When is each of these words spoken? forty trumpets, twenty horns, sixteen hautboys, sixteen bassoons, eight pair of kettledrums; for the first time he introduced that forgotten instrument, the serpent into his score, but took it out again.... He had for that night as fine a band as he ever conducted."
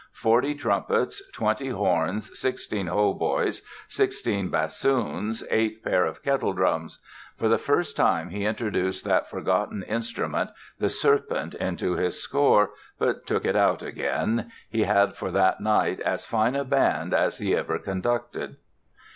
forty 0.13 0.55
trumpets, 0.55 1.21
twenty 1.31 1.69
horns, 1.69 2.31
sixteen 2.35 2.87
hautboys, 2.87 3.61
sixteen 3.87 4.49
bassoons, 4.49 5.43
eight 5.51 5.83
pair 5.83 6.05
of 6.05 6.23
kettledrums; 6.23 6.97
for 7.37 7.47
the 7.47 7.59
first 7.59 7.95
time 7.95 8.29
he 8.31 8.43
introduced 8.43 9.05
that 9.05 9.29
forgotten 9.29 9.83
instrument, 9.83 10.49
the 10.79 10.89
serpent 10.89 11.53
into 11.53 11.93
his 11.93 12.19
score, 12.19 12.71
but 12.97 13.27
took 13.27 13.45
it 13.45 13.55
out 13.55 13.83
again.... 13.83 14.51
He 14.71 14.85
had 14.85 15.15
for 15.15 15.29
that 15.29 15.61
night 15.61 15.99
as 15.99 16.25
fine 16.25 16.55
a 16.55 16.63
band 16.63 17.13
as 17.13 17.37
he 17.37 17.55
ever 17.55 17.77
conducted." 17.77 18.57